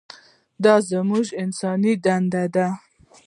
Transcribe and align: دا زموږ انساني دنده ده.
دا 0.63 0.75
زموږ 0.89 1.25
انساني 1.43 1.93
دنده 2.03 2.43
ده. 2.55 2.67